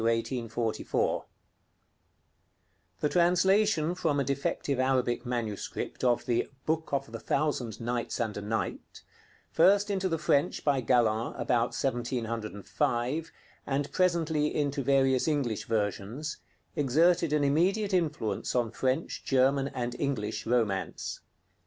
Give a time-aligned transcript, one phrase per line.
[0.03, 1.27] WILLIAM BECKFORD
[3.01, 7.79] (1759 1844) The translation from a defective Arabic manuscript of the 'Book of the Thousand
[7.79, 9.03] Nights and A Night,'
[9.51, 13.31] first into the French by Galland, about 1705,
[13.67, 16.37] and presently into various English versions,
[16.75, 21.19] exerted an immediate influence on French, German, and English romance.